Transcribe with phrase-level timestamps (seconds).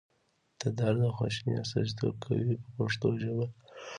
[0.61, 3.45] د درد او خواشینۍ استازیتوب کوي په پښتو ژبه.